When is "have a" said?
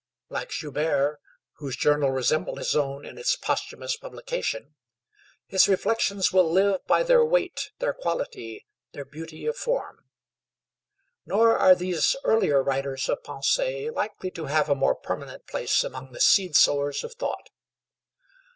14.47-14.73